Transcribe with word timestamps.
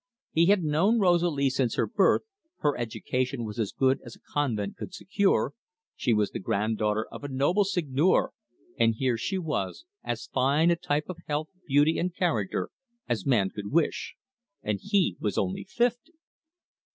He 0.31 0.47
had 0.47 0.63
known 0.63 0.97
Rosalie 0.97 1.51
since 1.51 1.75
her 1.75 1.85
birth, 1.85 2.23
her 2.61 2.75
education 2.75 3.45
was 3.45 3.59
as 3.59 3.71
good 3.71 3.99
as 4.03 4.15
a 4.15 4.19
convent 4.33 4.75
could 4.75 4.95
secure, 4.95 5.53
she 5.95 6.11
was 6.11 6.31
the 6.31 6.39
granddaughter 6.39 7.05
of 7.11 7.23
a 7.23 7.27
notable 7.27 7.65
seigneur, 7.65 8.31
and 8.79 8.95
here 8.95 9.15
she 9.15 9.37
was, 9.37 9.85
as 10.03 10.25
fine 10.25 10.71
a 10.71 10.75
type 10.75 11.07
of 11.07 11.17
health, 11.27 11.49
beauty 11.67 11.99
and 11.99 12.15
character 12.15 12.71
as 13.07 13.27
man 13.27 13.51
could 13.51 13.71
wish 13.71 14.15
and 14.63 14.79
he 14.81 15.17
was 15.19 15.37
only 15.37 15.63
fifty! 15.65 16.13